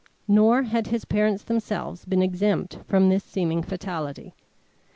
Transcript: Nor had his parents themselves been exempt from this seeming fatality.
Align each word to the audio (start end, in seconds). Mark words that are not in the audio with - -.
Nor 0.27 0.63
had 0.63 0.87
his 0.87 1.05
parents 1.05 1.43
themselves 1.43 2.05
been 2.05 2.23
exempt 2.23 2.79
from 2.87 3.09
this 3.09 3.23
seeming 3.23 3.61
fatality. 3.61 4.33